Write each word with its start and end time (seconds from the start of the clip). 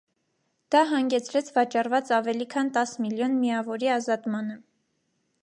Դա 0.75 0.79
հանգեցրեց 0.91 1.51
վաճառված 1.57 2.09
ավելի 2.17 2.49
քան 2.55 2.73
տաս 2.79 2.95
միլիոն 3.07 3.37
միավորի 3.45 3.93
ազատմանը։ 3.99 4.59